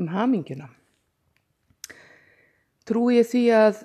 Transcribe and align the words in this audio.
um 0.00 0.08
haminguna. 0.10 0.70
Trúi 2.88 3.20
ég 3.20 3.28
því 3.28 3.44
að 3.54 3.84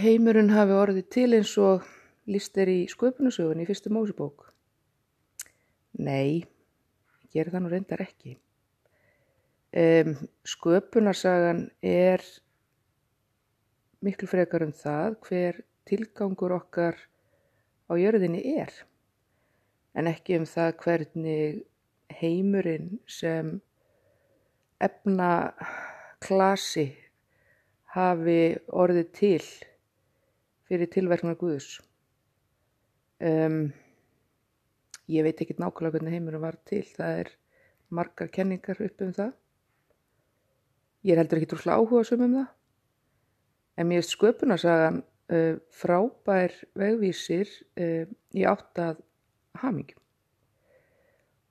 heimurinn 0.00 0.52
hafi 0.52 0.76
orðið 0.76 1.08
til 1.12 1.28
eins 1.36 1.54
og 1.60 1.86
líst 2.28 2.56
er 2.60 2.70
í 2.72 2.80
sköpunusögun 2.90 3.62
í 3.62 3.68
fyrstu 3.68 3.92
mósubók? 3.92 4.48
Nei, 5.98 6.44
ég 7.28 7.32
ger 7.32 7.52
það 7.52 7.64
nú 7.64 7.72
reyndar 7.72 8.04
ekki. 8.04 8.36
Um, 9.68 10.14
sköpunarsagan 10.48 11.66
er 11.84 12.24
miklu 14.00 14.28
frekar 14.30 14.64
um 14.64 14.72
það 14.72 15.18
hver 15.28 15.62
tilgangur 15.88 16.54
okkar 16.56 16.96
á 17.88 17.92
jörðinni 18.00 18.40
er 18.56 18.72
en 19.98 20.08
ekki 20.08 20.38
um 20.38 20.46
það 20.48 20.76
hvernig 20.82 21.62
heimurinn 22.20 22.98
sem 23.10 23.58
efna 24.82 25.30
klasi 26.22 26.86
hafi 27.94 28.40
orðið 28.68 29.10
til 29.16 29.42
fyrir 30.68 30.90
tilverknar 30.92 31.38
Guðus. 31.40 31.78
Um, 33.18 33.70
ég 35.10 35.24
veit 35.26 35.40
ekki 35.42 35.56
nákvæmlega 35.58 35.96
hvernig 35.96 36.14
heimurum 36.14 36.44
var 36.44 36.58
til, 36.68 36.84
það 36.84 37.22
er 37.24 37.30
margar 37.90 38.30
kenningar 38.30 38.82
upp 38.84 39.04
um 39.04 39.14
það. 39.16 39.32
Ég 41.06 41.14
er 41.14 41.22
heldur 41.22 41.40
ekki 41.40 41.50
trúslega 41.54 41.78
áhuga 41.80 42.04
sem 42.06 42.24
um 42.26 42.36
það, 42.36 42.50
en 43.78 43.88
mér 43.88 44.06
sköpunarsagan 44.06 45.00
uh, 45.02 45.56
frábær 45.80 46.54
vegvísir 46.78 47.50
uh, 47.80 48.04
í 48.36 48.44
áttað 48.46 49.00
hamingjum. 49.62 50.02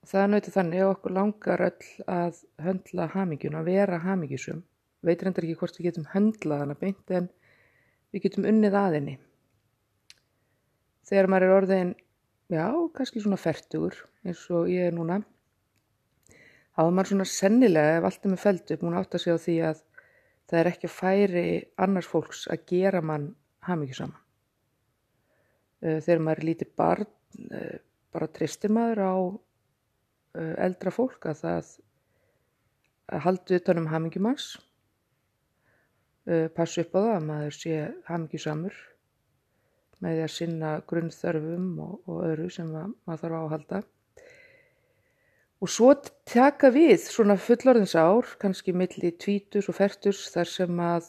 Það 0.08 0.22
er 0.22 0.30
náttúrulega 0.32 0.56
þannig 0.56 0.82
að 0.82 0.90
okkur 0.94 1.14
langar 1.18 1.62
öll 1.66 1.88
að 2.08 2.38
höndla 2.64 3.08
hamingjum, 3.12 3.56
að 3.60 3.70
vera 3.74 3.98
hamingjusum. 4.06 4.62
Veitur 5.04 5.30
endur 5.30 5.48
ekki 5.48 5.58
hvort 5.60 5.80
við 5.80 5.88
getum 5.90 6.06
höndlað 6.14 6.62
hana 6.64 6.76
beint 6.80 7.12
en 7.18 7.26
við 8.16 8.24
getum 8.28 8.48
unnið 8.48 8.78
aðinni. 8.80 9.16
Þegar 11.08 11.28
maður 11.32 11.48
er 11.48 11.56
orðin, 11.58 11.92
já, 12.52 12.68
kannski 12.96 13.24
svona 13.24 13.40
færtugur 13.42 13.98
eins 14.24 14.46
og 14.52 14.70
ég 14.72 14.88
er 14.88 14.96
núna, 14.96 15.20
hafa 16.80 16.94
maður 16.94 17.12
svona 17.12 17.28
sennilega, 17.32 17.98
ef 17.98 18.08
allt 18.08 18.28
er 18.28 18.34
með 18.34 18.44
feldu, 18.46 18.78
búin 18.80 18.96
átt 19.00 19.18
að 19.18 19.24
segja 19.24 19.36
á 19.36 19.44
því 19.44 19.58
að 19.72 19.82
það 20.48 20.62
er 20.62 20.70
ekki 20.72 20.88
að 20.88 20.96
færi 20.96 21.46
annars 21.84 22.08
fólks 22.12 22.46
að 22.54 22.64
gera 22.72 23.04
mann 23.04 23.28
hafmyggju 23.68 24.00
saman. 24.00 24.24
Eh, 25.84 26.00
þegar 26.00 26.24
maður 26.24 26.42
er 26.44 26.50
lítið 26.52 26.72
barn, 26.80 27.12
eh, 27.52 27.78
bara 28.16 28.32
tristir 28.32 28.72
maður 28.72 29.04
á 29.04 29.14
eldra 30.38 30.94
fólk 30.94 31.30
að 31.30 31.44
það 31.44 31.76
að 33.08 33.24
haldu 33.24 33.58
utanum 33.58 33.88
hafmyggjum 33.92 34.28
hans, 34.28 34.48
passu 36.56 36.84
upp 36.84 36.96
á 36.96 37.00
það 37.00 37.12
að 37.16 37.28
maður 37.30 37.56
sé 37.56 37.76
hafmyggju 38.10 38.42
samur 38.44 38.80
með 40.04 40.18
því 40.18 40.24
að 40.24 40.34
sinna 40.34 40.72
grunnþörfum 40.90 41.70
og, 41.82 41.94
og 42.06 42.18
öðru 42.28 42.50
sem 42.54 42.74
maður 42.74 43.22
þarf 43.22 43.38
á 43.38 43.40
að 43.40 43.54
halda. 43.56 43.80
Og 45.58 45.72
svo 45.74 45.94
taka 46.30 46.70
við 46.70 47.00
svona 47.08 47.38
fullorðins 47.42 47.96
ár, 47.98 48.28
kannski 48.38 48.76
milli 48.78 49.10
tvítus 49.18 49.72
og 49.72 49.78
fertus 49.80 50.28
þar 50.34 50.52
sem 50.52 50.82
að 50.84 51.08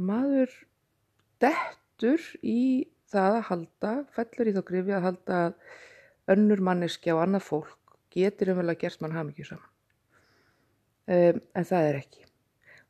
maður 0.00 0.54
dettur 1.42 2.22
í 2.40 2.86
það 3.12 3.34
að 3.34 3.44
halda, 3.50 3.92
fellur 4.16 4.48
í 4.48 4.54
þá 4.56 4.62
grifi 4.70 4.96
að 4.96 5.06
halda 5.10 5.42
önnur 6.32 6.62
manneski 6.64 7.12
á 7.12 7.20
annað 7.20 7.44
fólk 7.50 7.85
getur 8.16 8.52
umvel 8.54 8.70
að 8.72 8.80
gerst 8.82 9.02
mann 9.04 9.14
hafmyggju 9.16 9.50
saman. 9.50 9.72
Um, 11.06 11.40
en 11.54 11.68
það 11.68 11.90
er 11.90 12.00
ekki. 12.00 12.24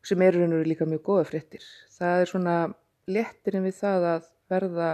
Sem 0.06 0.22
eru 0.22 0.44
hennur 0.44 0.66
líka 0.68 0.86
mjög 0.88 1.02
góða 1.08 1.28
fréttir. 1.28 1.64
Það 1.92 2.22
er 2.22 2.30
svona 2.30 2.56
léttirinn 3.10 3.66
við 3.66 3.78
það 3.80 4.08
að 4.14 4.28
verða 4.50 4.90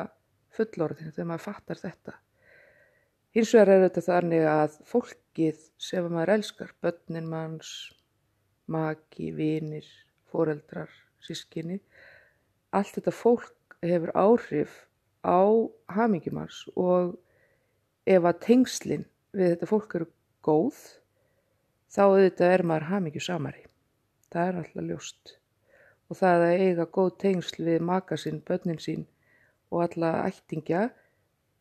fullorðin 0.56 1.12
þegar 1.12 1.28
maður 1.30 1.46
fattar 1.46 1.80
þetta. 1.80 2.14
Hins 3.32 3.52
vegar 3.54 3.72
er 3.72 3.86
þetta 3.86 4.04
þannig 4.08 4.46
að 4.48 4.78
fólkið 4.88 5.60
sem 5.80 6.08
maður 6.12 6.34
elskar, 6.34 6.72
börnin 6.84 7.28
manns, 7.28 7.70
maki, 8.68 9.30
vinir, 9.36 9.86
foreldrar, 10.32 10.92
sískinni, 11.24 11.78
allt 12.76 12.96
þetta 12.98 13.14
fólk 13.16 13.78
hefur 13.82 14.12
áhrif 14.16 14.74
á 15.24 15.40
hamingjumars 15.94 16.64
og 16.76 17.16
ef 18.08 18.26
að 18.26 18.40
tengslinn 18.44 19.06
við 19.32 19.54
þetta 19.54 19.70
fólk 19.70 19.96
eru 19.96 20.08
góð, 20.44 20.80
þá 21.92 22.02
auðvitað 22.06 22.56
er 22.56 22.64
maður 22.68 22.88
hamingjusamari. 22.90 23.64
Það 24.32 24.48
er 24.48 24.58
alltaf 24.62 24.88
ljóst. 24.88 25.36
Og 26.10 26.18
það 26.18 26.46
að 26.46 26.64
eiga 26.66 26.88
góð 26.96 27.12
tengsl 27.22 27.66
við 27.68 27.84
maka 27.88 28.18
sín, 28.20 28.42
börnin 28.44 28.80
sín 28.82 29.06
og 29.72 29.86
alla 29.86 30.12
ættingja 30.26 30.88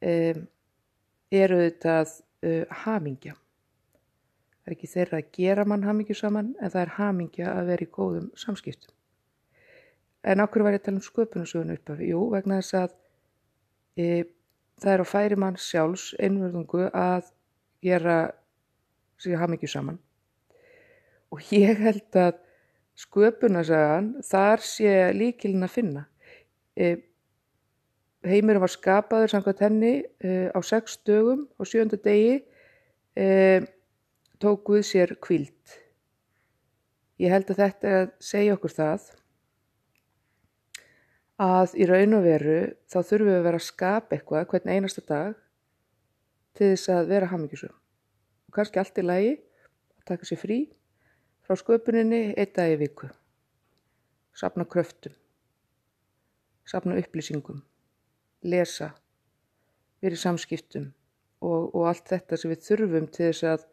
um, 0.04 0.42
eru 1.32 1.60
þetta 1.62 2.00
uh, 2.04 2.82
hamingja. 2.84 3.38
Það 4.62 4.72
er 4.72 4.76
ekki 4.76 4.90
þeirra 4.92 5.22
að 5.22 5.30
gera 5.38 5.66
mann 5.66 5.86
hamingju 5.88 6.18
saman 6.18 6.52
en 6.60 6.74
það 6.74 6.82
er 6.84 6.96
hamingja 6.98 7.54
að 7.56 7.72
vera 7.72 7.88
í 7.88 7.94
góðum 7.96 8.28
samskiptum. 8.38 8.94
En 10.22 10.44
okkur 10.44 10.66
var 10.66 10.76
ég 10.76 10.84
að 10.84 10.90
tala 10.90 11.00
um 11.00 11.06
sköpunusögun 11.06 11.74
upp 11.74 11.90
af, 11.90 12.02
jú, 12.06 12.20
vegna 12.30 12.60
þess 12.60 12.76
að 12.78 12.92
e, 13.98 14.06
það 14.84 14.94
er 14.94 15.02
á 15.02 15.08
færi 15.10 15.38
mann 15.42 15.58
sjálfs 15.58 16.12
einverðungu 16.22 16.92
að 16.94 17.32
gera 17.82 18.18
sig 19.22 19.38
hamingju 19.38 19.70
saman. 19.70 20.00
Og 21.32 21.44
ég 21.54 21.80
held 21.80 22.18
að 22.20 22.42
sköpunasagan 23.00 24.16
þar 24.28 24.66
sé 24.66 24.96
líkilin 25.16 25.66
að 25.66 25.76
finna. 25.76 26.04
E, 26.76 26.96
heimurinn 28.28 28.62
var 28.62 28.72
skapaður 28.72 29.32
samkvæmt 29.34 29.64
henni 29.66 29.94
uh, 30.26 30.50
á 30.54 30.60
sex 30.62 31.00
dögum 31.08 31.48
og 31.58 31.70
sjönda 31.70 31.98
degi 31.98 32.42
uh, 33.18 33.64
tók 34.42 34.66
Guð 34.68 34.86
sér 34.86 35.16
kvild. 35.22 35.78
Ég 37.22 37.34
held 37.34 37.50
að 37.54 37.64
þetta 37.64 37.90
er 37.90 37.98
að 38.02 38.14
segja 38.26 38.56
okkur 38.58 38.74
það 38.74 39.10
að 41.42 41.76
í 41.78 41.86
raun 41.90 42.18
og 42.18 42.26
veru 42.26 42.58
þá 42.90 42.98
þurfum 43.00 43.30
við 43.30 43.38
að 43.40 43.46
vera 43.48 43.62
að 43.62 43.68
skapa 43.68 44.18
eitthvað 44.18 44.50
hvern 44.54 44.74
einasta 44.74 45.06
dag 45.06 45.38
til 46.58 46.74
þess 46.74 46.92
að 46.94 47.14
vera 47.14 47.30
hamingjusum. 47.32 47.81
Og 48.52 48.58
kannski 48.58 48.82
allt 48.82 49.00
í 49.00 49.04
lagi 49.08 49.34
að 49.40 50.08
taka 50.10 50.28
sér 50.28 50.40
frí 50.42 50.58
frá 51.48 51.56
sköpuninni 51.56 52.34
eitt 52.36 52.52
dag 52.58 52.74
í 52.74 52.76
viku. 52.82 53.08
Sapna 54.36 54.66
kröftum, 54.68 55.16
sapna 56.68 56.98
upplýsingum 57.00 57.62
lesa, 58.44 58.90
verið 60.04 60.20
samskiptum 60.20 60.90
og, 61.40 61.72
og 61.72 61.88
allt 61.94 62.12
þetta 62.12 62.40
sem 62.42 62.52
við 62.52 62.68
þurfum 62.68 63.08
til 63.08 63.30
þess 63.30 63.48
að, 63.54 63.66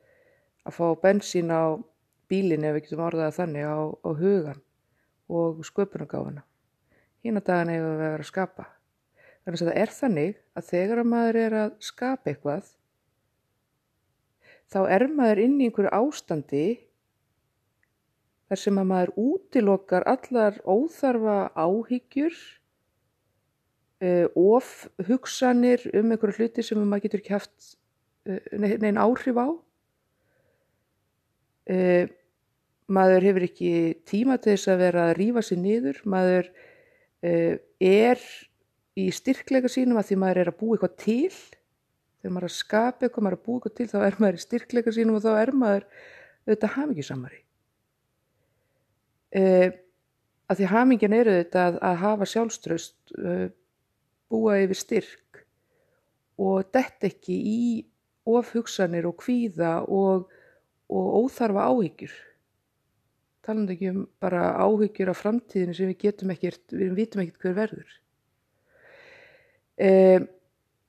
að 0.62 0.78
fá 0.78 0.87
bensín 1.03 1.50
á 1.50 1.75
bílinn 2.31 2.66
ef 2.69 2.78
við 2.78 2.87
getum 2.87 3.05
orðað 3.09 3.37
þannig 3.41 3.66
á, 3.66 3.78
á 3.83 4.10
hugan 4.15 4.62
og 5.27 5.62
sköpunargáfana. 5.66 6.47
Hína 7.27 7.43
dagana 7.43 7.75
hefur 7.75 7.97
við 7.97 8.05
verið 8.05 8.22
að 8.22 8.31
skapa. 8.31 8.69
Þannig 9.43 9.59
að 9.59 9.71
það 9.72 9.83
er 9.83 9.95
þannig 9.99 10.43
að 10.55 10.69
þegar 10.71 11.03
að 11.03 11.10
maður 11.16 11.43
er 11.43 11.62
að 11.65 11.78
skapa 11.83 12.31
eitthvað 12.31 12.75
þá 14.72 14.80
er 14.92 15.06
maður 15.12 15.42
inn 15.44 15.56
í 15.60 15.68
einhverju 15.68 15.92
ástandi 15.96 16.66
þar 18.48 18.60
sem 18.62 18.80
að 18.80 18.88
maður 18.90 19.12
útilokar 19.22 20.06
allar 20.08 20.58
óþarfa 20.64 21.38
áhyggjur 21.56 22.36
uh, 24.04 24.26
of 24.32 24.88
hugsanir 25.08 25.84
um 25.92 26.12
einhverju 26.12 26.38
hluti 26.44 26.64
sem 26.64 26.80
maður 26.80 27.06
getur 27.06 27.22
ekki 27.22 27.36
haft 27.36 27.72
uh, 28.28 28.40
neina 28.56 29.04
áhrif 29.04 29.40
á. 29.40 29.48
Uh, 31.68 32.04
maður 32.88 33.28
hefur 33.28 33.44
ekki 33.44 33.72
tíma 34.09 34.38
til 34.41 34.54
þess 34.54 34.72
að 34.72 34.84
vera 34.86 35.09
að 35.10 35.16
rýfa 35.18 35.44
sér 35.44 35.59
niður, 35.60 35.98
maður 36.09 36.47
er 37.21 38.21
í 38.97 39.09
styrkleika 39.12 39.68
sínum 39.68 39.98
að 39.98 40.06
því 40.09 40.16
maður 40.22 40.38
er 40.41 40.50
að 40.53 40.56
búa 40.60 40.76
eitthvað 40.76 40.94
til, 41.03 41.34
þegar 42.18 42.34
maður 42.34 42.47
er 42.47 42.53
að 42.53 42.56
skapa 42.56 43.06
eitthvað, 43.06 43.24
maður 43.24 43.36
er 43.36 43.41
að 43.41 43.44
búa 43.47 43.59
eitthvað 43.59 43.76
til, 43.78 43.88
þá 43.92 43.98
er 44.06 44.16
maður 44.22 44.38
í 44.38 44.44
styrkleika 44.44 44.94
sínum 44.94 45.18
og 45.18 45.24
þá 45.24 45.30
er 45.34 45.53
maður 45.54 45.86
auðvitað 46.48 46.74
hamingisamari. 46.76 47.41
Uh, 49.38 49.68
að 50.48 50.60
því 50.60 50.70
hamingin 50.72 51.16
eru 51.18 51.34
auðvitað 51.36 51.78
að, 51.84 51.98
hafa 52.03 52.28
sjálfströst, 52.32 52.97
uh, 53.20 53.47
búa 54.32 54.59
yfir 54.62 54.78
styrk 54.78 55.44
og 56.38 56.70
dett 56.74 57.04
ekki 57.09 57.34
í 57.34 57.60
ofhugsanir 58.28 59.09
og 59.09 59.18
kvíða 59.22 59.82
og, 59.84 60.28
og 60.92 61.06
óþarfa 61.22 61.68
áhyggjur. 61.72 62.16
Talandu 63.48 63.74
ekki 63.74 63.92
um 63.94 64.03
bara 64.21 64.50
áhyggjur 64.60 65.12
af 65.12 65.22
framtíðinu 65.22 65.76
sem 65.76 65.91
við 65.92 66.03
getum 66.04 66.34
ekkert, 66.34 66.64
við 66.74 66.92
vitum 66.98 67.22
ekkert 67.24 67.47
hver 67.47 67.56
verður. 67.56 67.94
E, 69.78 69.91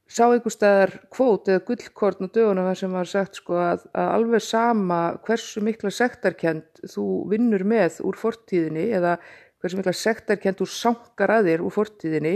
sá 0.09 0.23
einhver 0.25 0.53
staðar 0.53 0.95
kvót 1.13 1.51
eða 1.51 1.63
gullkort 1.67 2.23
á 2.25 2.27
dögunum 2.27 2.69
sem 2.77 2.93
var 2.93 3.09
sagt 3.09 3.37
sko 3.37 3.59
að, 3.61 3.85
að 3.93 4.13
alveg 4.15 4.41
sama 4.41 4.99
hversu 5.25 5.61
mikla 5.61 5.91
sektarkend 5.93 6.81
þú 6.89 7.05
vinnur 7.29 7.65
með 7.67 8.01
úr 8.09 8.17
fortíðinni 8.17 8.87
eða 8.97 9.17
hversu 9.61 9.77
mikla 9.77 9.93
sektarkend 9.93 10.57
þú 10.57 10.69
sankar 10.73 11.35
að 11.37 11.51
þér 11.51 11.65
úr 11.67 11.75
fortíðinni 11.75 12.35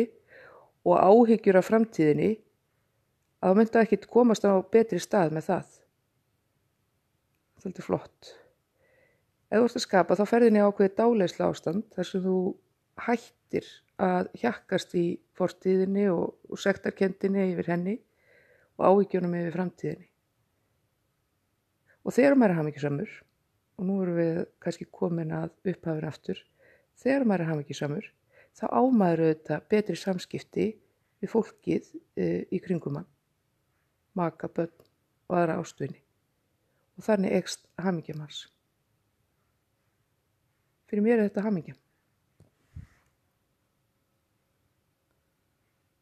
og 0.86 1.00
áhyggjur 1.00 1.58
af 1.58 1.70
framtíðinni 1.72 2.32
að 3.44 3.52
þú 3.52 3.60
myndi 3.60 3.82
ekki 3.82 4.02
komast 4.08 4.46
á 4.46 4.54
betri 4.72 5.00
stað 5.02 5.34
með 5.36 5.50
það. 5.50 5.74
Það 7.64 7.80
er 7.80 7.88
flott. 7.88 8.34
Ef 9.50 9.60
þú 9.60 9.66
ert 9.68 9.78
að 9.80 9.86
skapa 9.86 10.18
þá 10.20 10.24
ferðinni 10.28 10.62
ákveði 10.64 10.94
dáleisla 10.98 11.50
ástand 11.50 11.88
þar 11.96 12.10
sem 12.10 12.24
þú 12.24 12.38
hættir 13.04 13.68
að 14.02 14.30
hjakkast 14.42 14.96
í 15.00 15.06
fortíðinni 15.38 16.08
og, 16.12 16.34
og 16.54 16.62
sektarkendinni 16.62 17.50
yfir 17.52 17.72
henni 17.74 17.98
og 18.78 18.86
áhyggjunum 18.90 19.34
yfir 19.40 19.56
framtíðinni. 19.58 20.10
Og 22.04 22.16
þegar 22.16 22.36
maður 22.38 22.54
er 22.54 22.60
hafmyggjusamur, 22.60 23.12
og 23.80 23.88
nú 23.88 24.00
erum 24.04 24.18
við 24.20 24.40
kannski 24.62 24.88
komin 24.92 25.34
að 25.34 25.54
upphafin 25.72 26.10
aftur, 26.10 26.40
þegar 27.00 27.26
maður 27.26 27.46
er 27.46 27.52
hafmyggjusamur, 27.52 28.10
þá 28.54 28.66
ámaður 28.70 29.26
auðvitað 29.28 29.68
betri 29.74 29.98
samskipti 29.98 30.66
við 31.24 31.32
fólkið 31.32 31.92
e, 32.20 32.26
í 32.52 32.60
kringum 32.62 33.00
hann, 33.00 33.08
maka, 34.20 34.50
börn 34.52 34.74
og 35.30 35.38
aðra 35.40 35.60
ástöðni. 35.62 36.02
Og 37.00 37.08
þannig 37.08 37.38
ekst 37.40 37.64
hafmyggjum 37.82 38.22
hans. 38.22 38.44
Fyrir 40.92 41.08
mér 41.08 41.22
er 41.22 41.30
þetta 41.30 41.48
hafmyggjum. 41.48 41.83